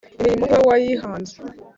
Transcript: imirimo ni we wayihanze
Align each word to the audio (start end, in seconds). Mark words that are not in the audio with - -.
imirimo 0.17 0.43
ni 0.47 0.55
we 0.59 0.63
wayihanze 0.69 1.33